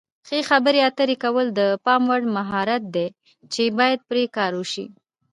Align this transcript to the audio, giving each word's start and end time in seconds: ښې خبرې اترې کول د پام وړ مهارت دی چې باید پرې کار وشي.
ښې 0.27 0.39
خبرې 0.49 0.79
اترې 0.89 1.15
کول 1.23 1.47
د 1.59 1.61
پام 1.85 2.01
وړ 2.09 2.21
مهارت 2.35 2.83
دی 2.95 3.07
چې 3.53 3.63
باید 3.77 3.99
پرې 4.09 4.23
کار 4.37 4.51
وشي. 4.59 4.85